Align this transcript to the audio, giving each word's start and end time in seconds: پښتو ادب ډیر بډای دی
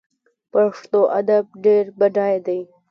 پښتو 0.53 0.99
ادب 1.19 1.45
ډیر 1.65 1.85
بډای 1.99 2.35
دی 2.45 2.59